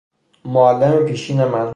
[0.45, 1.69] معلم پیشین من